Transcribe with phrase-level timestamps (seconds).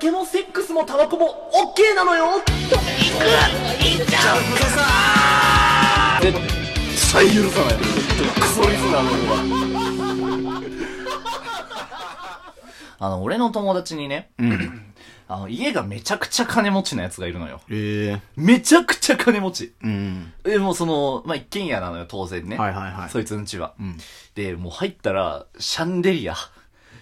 [0.00, 2.24] 酒もセックスもタバコも OK なのよ。
[2.24, 2.46] 行く。
[3.84, 6.32] 行っちゃう絶
[7.12, 10.62] 対許さないクソリスナーの俺は。
[12.98, 14.86] あの俺の友達にねうん。
[15.28, 17.60] あの家がめちゃくちゃ金持ちのやつがいるのよ。
[17.68, 18.22] ええ。
[18.36, 19.74] めちゃくちゃ金持ち。
[19.82, 20.32] うん。
[20.44, 22.56] でもうそのまあ一軒家なのよ当然ね。
[22.56, 23.10] はいはいはい。
[23.10, 23.74] そいつんちは。
[23.78, 23.98] うん。
[24.34, 26.36] でもう入ったらシャンデリア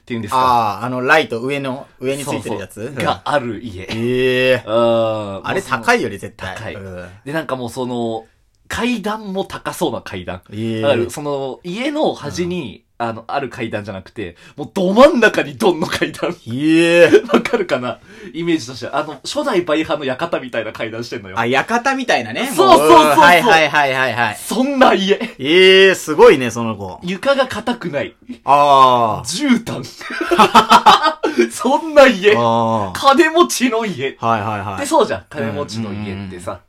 [0.09, 0.39] っていうんですか？
[0.39, 2.95] ああ、あの、ライト上の、上についてるやつ？
[2.95, 3.83] がある家。
[3.83, 5.47] ええうん。
[5.47, 6.57] あれ高いいよね、絶対。
[6.57, 6.75] 高い。
[6.75, 7.09] うん。
[7.27, 8.27] で、なんかもうその、
[8.69, 10.41] 階段も高そうな階段。
[10.51, 16.35] ええだからその、家の端に、あの、ある階段じゃなくて、もうど真ん中にドンの階段。
[16.49, 18.01] ええ わかるかな？
[18.35, 18.99] イメージとしては。
[18.99, 21.39] あの、初代バイハの館みたいな階段してんのよ。
[21.39, 22.51] あ、館みたいなね。
[22.55, 24.37] そうそうそうそうもはいはいはいはいはい。
[24.37, 25.17] そんな家。
[25.39, 26.99] ええすごいね、その子。
[27.05, 28.17] 床が硬くない。
[28.45, 29.85] あ絨毯。
[31.53, 32.89] そんな家あ。。
[32.89, 34.17] あ金持ちの家。
[34.21, 34.27] あ。
[34.27, 34.81] はいはいはい。
[34.81, 35.25] で、そうじゃん。
[35.31, 36.61] 金持ちの家ってさ。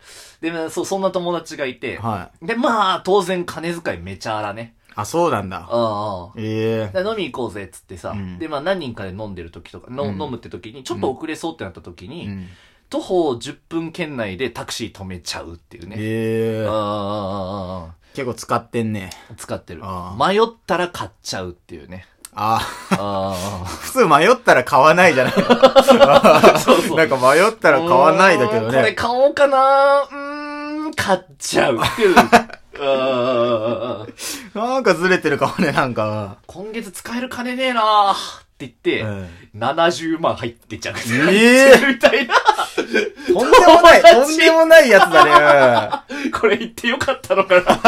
[0.41, 1.97] で、まあそう、そんな友達がいて。
[1.97, 4.75] はで、まあ、当然金遣いめちゃ荒ね。
[4.89, 4.93] い。
[4.95, 5.67] あ、そうなんだ。
[5.69, 6.31] ああ。
[6.37, 12.47] ええで飲み行こうぜっつってさ、うんで、まあ何人かで飲んでる時とか、のうん飲むって時に、ちょっと遅れそうってなった時に、うん。
[12.89, 15.95] 徒歩10分圏内でタクシー止めちゃうっていうね。
[15.99, 19.11] ええああああああ結構使ってんね。
[19.37, 19.81] 使ってる。
[19.83, 22.07] あ迷ったら買っちゃうっていうね。
[22.33, 22.59] あ
[22.91, 23.65] あ。
[23.65, 25.41] 普通迷ったら買わないじゃないそ
[26.77, 28.93] うそうなんか迷ったら買わないだけどうーんこれね。
[28.93, 32.15] 買おうかなうーん、買っちゃうっていう。
[32.17, 32.27] あ
[32.81, 34.07] あ
[34.55, 36.37] なんかずれてるかもね、なんか。
[36.47, 38.15] 今月使える金ねえなーっ
[38.57, 40.95] て言って、うん70万入ってちゃう。
[41.31, 42.35] ええ みたいな。
[42.35, 46.08] とんでもない、とんでもないやつだね。
[46.33, 47.79] これ言ってよかったのかな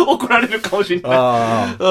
[0.06, 1.12] 怒られるかもしれない。
[1.12, 1.86] あう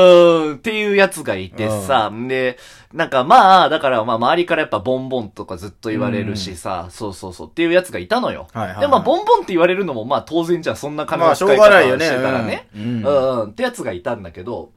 [0.51, 2.57] ん、っていうやつがいてさ、で、
[2.93, 8.47] なんかまあ、だからまあ周りからやっぱボンボンとかずっと言われるしさ、そうそうそうっていうやつがいたのよ。
[8.53, 11.17] はいはいはいで、まあボンボンって言われるのもまあ当然じゃん、そんなあ。
[11.17, 12.05] まあ、しょう金の使い方がないよね。
[12.05, 12.67] してたらね。
[12.75, 12.81] うん。
[12.81, 14.71] うん、うん、ってやつがいたんだけど、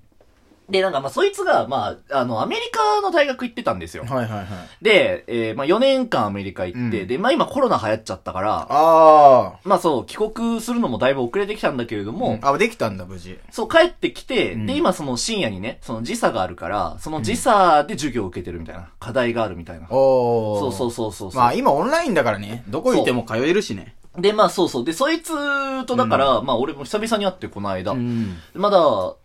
[0.70, 4.04] で、なんかまあそいつが、まあ、あの、アメリカの大学行ってたんですよ。
[4.04, 4.46] はいはいはい。
[4.84, 12.52] で、えーまあ4年間アメリカ行って、うんで、まあ今コロナ流行っちゃったから、あまあそう、帰国するのもだいぶ遅れてきたんだけれども、あ。
[12.52, 13.38] あ、できたんだ、無事。
[13.50, 19.86] そう、帰ってきて、うんで、今その深夜にね、その時差があるから、その時差で授業を受けてるみたいな、課題があるみたいな。
[19.90, 20.60] おー。
[20.60, 21.40] そうそうそうそうそう。
[21.40, 22.64] まあ、今オンラインだからね。
[22.68, 23.94] どこ行っても通えるしね。
[24.18, 24.84] で、まあそうそう。
[24.84, 28.36] で、そいつとだから、まあ俺も久々に会ってこの間、ん。
[28.54, 28.78] まだ、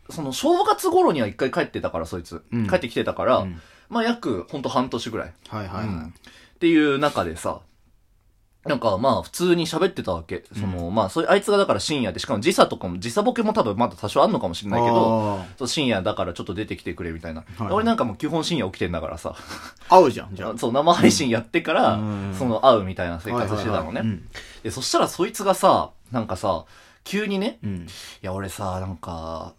[0.09, 2.43] その正月頃には一回帰ってたから、そいつ。
[2.51, 5.33] うん帰ってきてたから、うんまあ約、ほんと半年ぐらい。
[5.49, 6.13] はいはいはうん
[6.57, 7.61] っていう中でさ、
[8.67, 10.43] なんかまあ普通に喋ってたわけ。
[10.53, 14.71] その、まあそういう、あいつがだから深夜で、しかも時差とかも、時差ボケも多分まだ多少あんのかもしれい。
[14.71, 17.43] ないけど、あそう深夜だからちょっと出てきてくれみたいな。
[17.57, 20.53] はい俺なんかもう基本深夜起きてんだからさ、ー合うじゃん、じゃあ。
[20.59, 24.03] そう生配信やってから、うんその会うみたいな生活してたのね。
[24.63, 26.65] で、そしたらそいつがさ、なんかさ、
[27.03, 27.87] 急にね、いうん。
[28.21, 29.53] や俺さ、なんか、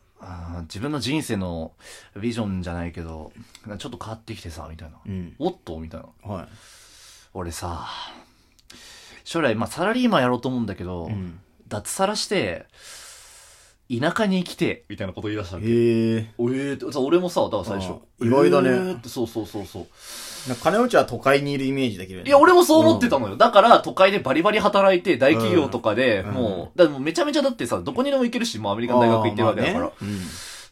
[0.62, 1.72] 自分の人生の
[2.20, 3.32] ビジョンじゃないけど、
[3.78, 4.96] ちょっと変わってきてさ、みたいな。
[5.06, 5.34] うん。
[5.38, 6.34] おっとみたいな。
[6.34, 6.48] はい。
[7.34, 7.86] 俺さ、
[9.28, 12.64] 将来、まあサラリーマンやろうと思うんだけど、うん脱サラして、
[13.94, 15.68] 田舎に来て、みたいなこと言い出したわけ？
[15.68, 16.30] へえ。
[16.38, 19.86] おえーってさ俺もさ、だから最初意外だねえーってそうそうそうそう。
[20.48, 22.26] なんか金持ちは都会にいるイメージだけどね。
[22.26, 23.36] いや、俺もそう思ってたのよ。
[23.36, 29.92] だから、都会でバリバリ働いて、大企業とかで、うんもう、だからもうめちゃめちゃだってさ、どこにでも行けるし、もうアメリカの大学行ってるわけだから。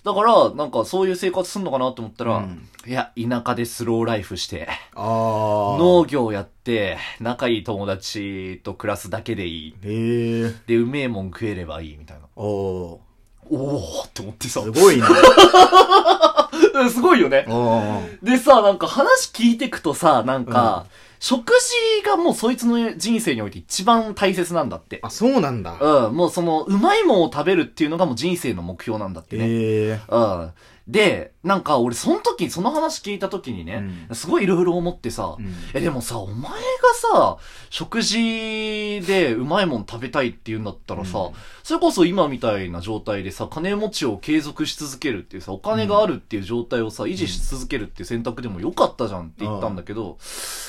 [0.06, 4.68] だから、なんかそういう生活すんのかなと思ったら、うんいや、田舎でスローライフして。
[4.94, 9.74] 農業やって、仲いい友達と暮らすだけでいい。
[10.68, 12.28] で、うめえもん食えればいい、みたいな。
[12.36, 12.98] おー。
[13.50, 15.08] おーって思ってさ、すごいな。
[16.74, 17.44] うんすごいよね。
[18.22, 20.86] でさ、なんか話聞いてくとさ、なんか、
[21.28, 25.00] 食事がもうそいつの人生において一番大切なんだって。
[25.02, 25.76] あ、そうなんだ。
[26.06, 29.44] うん、もうその、うまいもんを食べるっていうのがもう人生の目標なんだってね。
[29.48, 30.00] へえ。
[30.08, 30.52] うん。
[30.88, 35.52] で、なんか俺その時、その話聞いた時にね、すごいいろいろ思ってさ、うん。
[35.74, 36.58] え、でもさ、お前が
[36.94, 37.38] さ、
[37.70, 41.32] 食事でうまいもん食べたいって言うんだったらさ、うん。
[41.64, 50.18] それこそ今みたいな状態でさ、金持ちを継続し続けるっていうさ、お金があるっていう状態をさ、維持し続けるっていう選択でもよかったじゃんって言ったんだけど、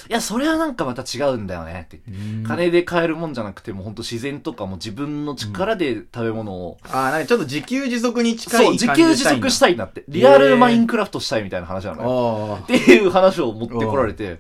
[0.09, 2.01] いや、それはなんかまた違うんだよねって。
[2.47, 10.06] 金で買えるもんじゃなくても、ほんと自然とかも自分の力で食べ物を、あー、なんかちょっと自給自足に近いそう、感じ自給自足したいんだって。
[10.07, 12.57] リアルマインクラフトしたいみたいな話なのよ。
[12.57, 14.39] あっていう話を持ってこられて、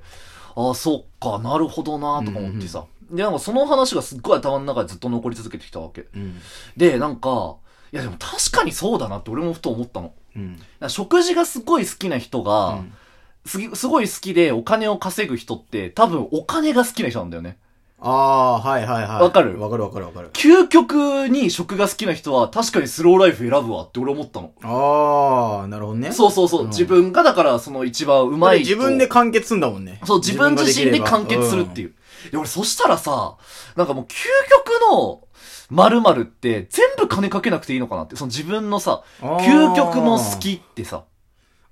[0.55, 2.85] ああ、そっか、なるほどな、とか思ってさ。
[3.11, 6.01] で、なんかその話がすっごい頭の中でずっと残り続けてきたわけ。
[6.01, 6.05] あ。
[6.15, 6.35] うん。
[6.75, 7.57] で、なんか、
[7.93, 10.13] いやでも確かにそうだなって俺もふと思ったの。
[10.35, 10.59] うん。
[10.87, 12.83] 食事がすごい好きな人が、
[13.45, 17.57] すぎすごい好きでお金を稼ぐ人って多分お金が好きな人なんだよね。
[17.99, 19.21] ああ、はいはいはい。
[19.23, 19.59] わかる？
[19.59, 20.29] わかるわかるわかる。
[20.33, 24.51] 究極に食が好きな人は確かにスローライフ選ぶわって俺思ったの。
[24.61, 26.11] ああ、なるほどね。
[26.11, 26.61] そうそうそう。
[26.65, 28.69] うん自分がだからその一番うまいと。
[28.69, 29.99] 自分で完結すんだもんね。
[30.05, 31.95] そう、自分自身で完結するっていう。
[32.31, 33.37] で、俺そしたらさ、
[33.75, 34.13] なんかもう究
[34.65, 35.21] 極の
[35.71, 38.15] 〇〇って全部金かけなくていいのかなって。
[38.15, 41.05] その自分のさ、究極の好きってさ、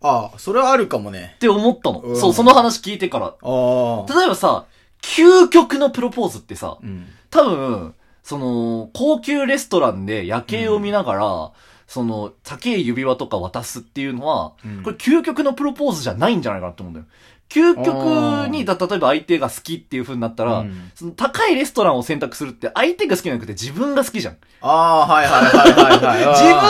[0.01, 1.37] ああ、それはあるかもねっ。
[1.37, 1.99] て思ったの。
[1.99, 3.25] うんそう、その話聞いてから。
[3.25, 4.13] ああ。
[4.13, 4.65] 例えばさ、
[5.01, 7.07] 究極のプロポーズってさ、うん。
[7.29, 11.51] 多分、その、高級レストランで夜景を見ながら、
[11.87, 17.05] その、高い指輪とか渡すっていうのは、うんこれ究極のプロポーズじゃないんじゃないかなと思うんだよ。
[17.47, 24.37] 究極に、だ、例えば相手が好きっていう風になったら、うんその高いレストランを選択するって相手が好きじゃなくて自分が好きじゃん。
[24.61, 26.33] ああ、はいはいはいはいはい。
[26.41, 26.61] 自あ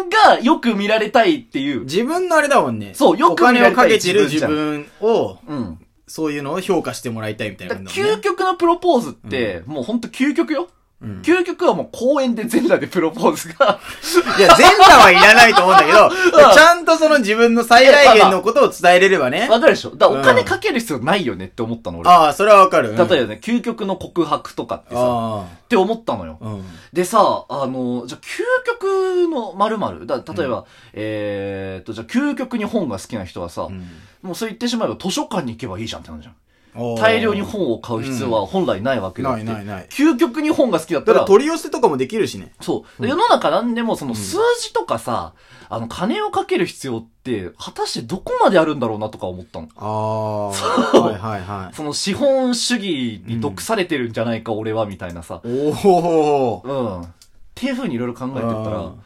[0.00, 1.80] 分がよく見られたいっていう。
[1.80, 2.92] ー自分のあれだもんね。
[2.94, 5.78] そうよくお金を見られたいかけてる自自分を、うん。
[6.12, 7.90] そういうのを評価してもらいたいみたいなだ。
[7.90, 10.68] 究極のプロポーズって、もうほんと究極よ。
[11.02, 13.80] うん究極はもう公園で全裸でプロポーズが、
[14.38, 16.10] いや、全裸はいらないと思うんだけど、
[16.54, 19.48] ちゃんとその自分の最大限のことを伝えれればね。
[19.48, 19.90] わかるでしょ？
[19.96, 22.08] だからお金うんかける必要ないよねって思ったの、俺。
[22.10, 22.96] ああ、それはわかる。
[22.96, 26.38] 例えばね、究極の告白とかってさ、あって思ったのよ。
[26.40, 26.46] あ。
[26.46, 26.64] うん。
[26.92, 30.06] でさ、あの、じゃあ究極の〇〇？
[30.06, 30.64] だ、例えば、
[30.94, 33.86] えーっと、じゃあ究極に本が好きな人はさ、うん
[34.22, 36.34] もうそう言ってしまえば図書館に行けばいいじゃんってなるじゃん。
[36.74, 39.44] 大量に本を買う必要は本来ないわけだって。
[39.44, 42.52] ないないない究極に本が好きだったら、ら取り寄せとかもできるしね。
[42.60, 43.06] そう。
[43.06, 45.34] 世の中なんでもその数字とかさ、
[45.68, 49.68] あの、金をかける必要って、果たしてどこまであるんだろうなとか思ったの。
[49.76, 50.48] ああ。
[50.48, 51.74] はいはいはい。
[51.74, 55.40] その資本主義に毒されてるんじゃないか、俺は、みたいなさ。
[55.44, 56.62] おお。
[56.62, 57.02] うん。
[57.02, 57.08] っ
[57.54, 59.00] ていう風にいろいろ考えてったらうん、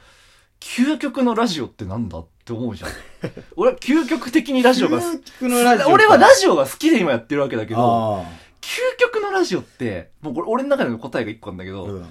[0.61, 2.90] 究極のラジオってなんだって思うじゃん。
[3.56, 5.93] 俺は究極的にラジオが、究極のラジオか。
[5.93, 8.25] 俺はラジオが好きで今やってるわけだけど、あ
[8.60, 11.72] 究極のラジオって、もうこれ俺の中での答えが一個なんだけあ。
[11.75, 12.06] ど、うん。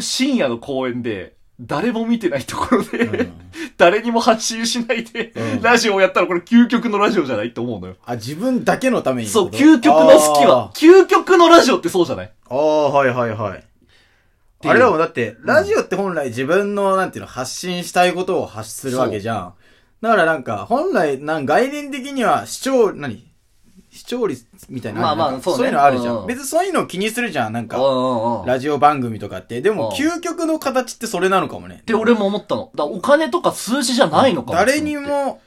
[0.00, 3.32] 深夜の公園で、誰も見てないところで、うん
[3.76, 7.94] 誰にも発信しないで、うんラジオをやったらこれ究極のラジオじゃないって思うのよ。
[8.04, 9.48] あ、自分だけのためにってそう。
[9.50, 12.32] 究極の好きは、究極のラジオってそうじゃない？
[12.50, 13.64] ああ、はいはいはい。
[14.70, 19.54] あれだもん、だって、ラジオって本来自分の、なんていうの、発信したいことを発するわけじゃん。
[20.00, 23.30] だからなんか、本来、なん概念的には視聴、何？
[23.90, 25.00] 視聴率みたいな。
[25.00, 26.26] まあまあそうねそういうのあるじゃうんうんん。
[26.26, 27.52] 別にそういうの気にするじゃん。
[27.52, 28.46] なんか、うんうんうん。
[28.46, 29.62] ラジオ番組とかって。
[29.62, 31.78] でも、うん究極の形ってそれなのかもね。
[31.82, 32.72] って俺も思ったの。
[32.74, 34.96] だお金とか数字じゃないのかも誰に。
[34.96, 35.40] も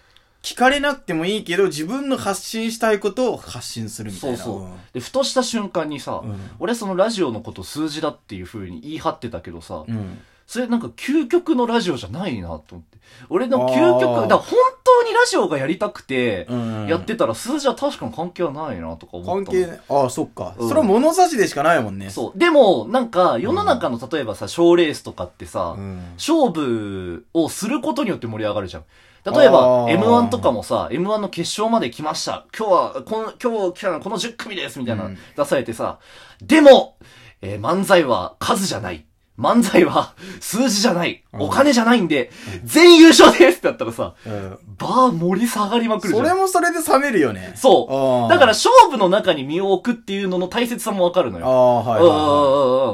[0.48, 4.38] 聞かれなくてもいいけど、自分の発信したいことを発信するみたいな。
[4.38, 4.70] そうそう。
[4.94, 10.20] で、ふとした瞬間にさ、うん俺そのラジオのこと数字だっていう風に言い張ってたけどさ、うん。
[10.46, 12.98] それなんか究極のラジオじゃないなと思って。
[13.30, 16.88] 俺の究極、だ本当にラジオがやりたくて、うん。
[16.88, 19.80] やってたら数字は確かに関係はないなとか思ったの関係。
[19.90, 20.56] ああ、そっか。
[20.58, 22.10] うんそれは物差しでしかないもんね。
[22.10, 22.40] そう。
[22.40, 26.14] でも、なんか、世の中の例えばさ、賞レースとかってさ、うん。
[26.16, 28.84] 勝負をすることによって盛り上がるじゃん。
[29.32, 32.46] 例えば、あー M1 とかもさ、M1 の決勝まで来ました。
[32.58, 36.00] 今日は、この、今日来たのはこの10組ですみたいな、うん出されてさ、
[36.42, 36.98] でも、
[37.42, 39.07] えー漫才は数じゃない。
[39.38, 41.24] 漫才は数字じゃない。
[41.24, 42.32] うんお金じゃないんで、
[42.64, 46.26] 全優勝ですってなったらさ、うんバー盛り下がりまくるじゃん。
[46.26, 47.54] それもそれで冷めるよね。
[47.56, 48.30] そう。
[48.30, 51.46] だから勝負の中に身を置くっていうのの大切さもわかるのよ。
[51.46, 52.02] ああ、はい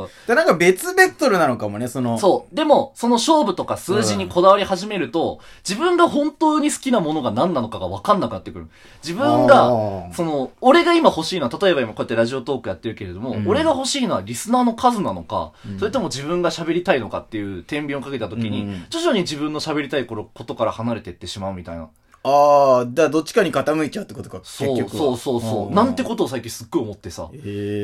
[0.03, 0.27] はい。
[0.27, 2.17] で、なんか別ベクトルなのかもね、その。
[2.17, 2.55] そう。
[2.55, 8.67] でも、その勝負とか数字にこだわり始めると、自分が本当に好きなものが何なのかが分かんなくなってくる。
[9.03, 21.89] 自分あが、ーその、俺が今欲しいのは、例えば今こうやってラジオトークやってるけれども、うん俺が欲しいのはリスナーの数なのか、うんそれとも自分が喋りたいのかっていう天秤をかけた時に、うん徐々に自分の喋りたいことから離れていってしまうみたいな。
[22.25, 24.97] ああ、だどっちかに傾いちゃうってことか、結そう局は。
[24.97, 25.71] そうそうそう。
[25.71, 27.29] んなんてことを最近すっごい思ってさ。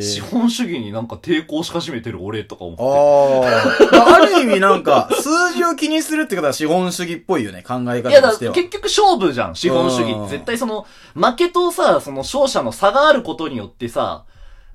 [0.01, 2.83] 資本主義になんか抵抗し始めてる俺とか思って。
[3.99, 4.15] ああ。
[4.15, 8.53] ある意味なんか、数字を気にするってことは資本主義っぽいよね、考えいやだ方としては。
[8.53, 10.29] 結局勝負じゃん、資本主義。
[10.29, 14.23] 絶対その、負けとさ、その勝者の差があることによってさ、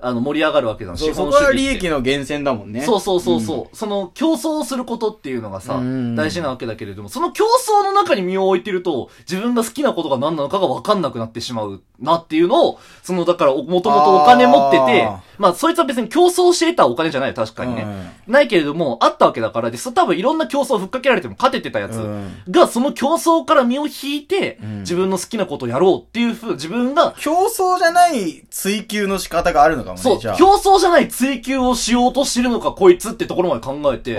[0.05, 1.39] あの、盛り上がるわけじゃん、資そうそ。
[1.39, 2.81] こは利益の源泉だもんね。
[2.81, 6.15] そうそうそうそう、その競争をすることっていうのがさ、うん。
[6.15, 18.13] 大事なわけだけれども、その競争の中に身を置いてると、自分が好きなことが何なのかが分かんなくなってしまうなっていうのを、その、だから、もともとお金持っててあ、まあ、そいつは別に競争して得たお金じゃない、確かにね。
[18.27, 22.43] ないけれども、あったわけだから、で、そ多分いろんな競争をふっかけられても勝ててたやつうん。
[22.49, 24.79] が、その競争から身を引いて、うん。
[24.81, 30.37] 自分の好きなことをやろうっていうふう、自分が、競争じゃない追求の仕方があるのかもね、そう、じゃあ。
[30.37, 34.15] 競争じゃない追求をしようとしてるのか、こいつってところまで考えて、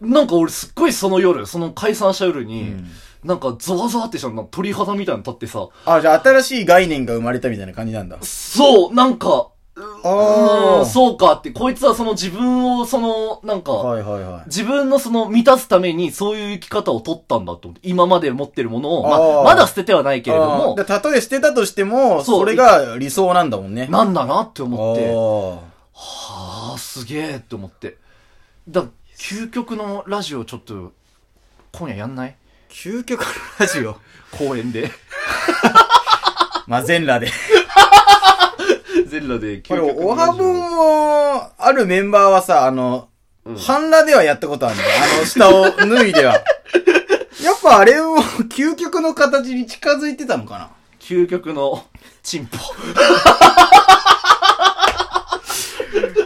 [0.00, 2.90] なんか俺すっごいその夜、その解散した夜に、うん
[3.24, 8.18] なんかゾワゾワってしたの鳥肌みたいなの立ってさ、あ、じゃあ新しい概念が生まれたみたいな感じなんだ。
[8.20, 14.42] そう、なんか、あうん、ーそうかって、こいつはその自分をその、なんか、はいはいはい。
[14.46, 23.88] 自分のその満たすためにそういう生き方を取ったんだと思って、今まで持ってるものを、ままだ捨ててはないけれどもたとえ捨てたとしても、それが理想なんだもんね。
[23.88, 25.62] なんだなって思って、お
[25.92, 27.96] はあ、すげえって思って。
[28.68, 28.84] だ
[29.18, 30.92] 究極のラジオちょっと、
[31.72, 32.36] 今夜やんない？
[32.68, 33.26] 究極の
[33.58, 33.96] ラジオ？
[34.30, 34.90] 公園で。
[36.66, 37.30] まあ、全裸で。
[39.14, 40.76] 全裸で究これ、極のおはぼんラジオ。
[40.76, 43.08] も、あるメンバーはさ、あの、
[43.44, 44.90] うん半裸ではやったことあるんだよ。
[45.16, 46.32] あの、下を脱いでは。
[47.44, 48.16] やっぱあれも、
[48.48, 50.70] 究極の形に近づいてたのかな？
[50.98, 51.84] 究極の
[52.22, 52.56] チンポ。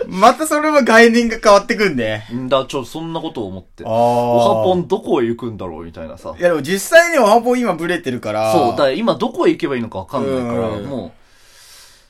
[0.07, 2.23] またそれは概念が変わってくんで。
[2.33, 3.85] んだ、ちょ、そんなことを思って。
[3.85, 6.43] あおはぽんどこへ行くんだろうみたいなさい。
[6.43, 8.53] やでも実際におはぽん今ブレてるから。
[8.53, 11.13] そう、だ今どこへ行けばいいのかわかんないから、うんもう、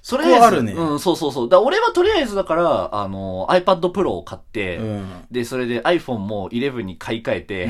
[0.09, 1.49] それあるねうん、そうそうそう。
[1.51, 5.07] だ俺はとりあえずだから、あの、iPad Pro を買って、うん。
[5.31, 7.69] で、それで iPhone も11に買い替えて、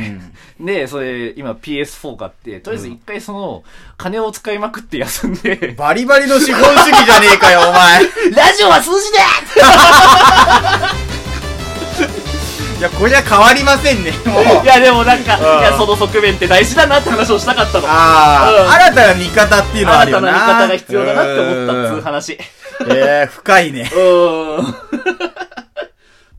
[0.61, 3.64] で、それ、今 PS4 買って、とりあえず一回その、
[3.97, 8.04] 金を使いまくって休んで、バリバリの資本主義じゃねえかよ、お前。
[8.30, 9.18] ラジオは数字で
[12.79, 14.65] いや、こりゃ変わりませんね、 もう。
[14.65, 17.85] いや、でもなんか、うんいや、その側面って大事だなって話をしたかったの。
[17.89, 20.17] ああ、うん新たな見方っていうのはある。
[20.17, 22.33] 新たな見方が必要だなって思ったっつううん話。
[22.91, 23.91] ええ深いね。
[23.93, 24.75] うーん。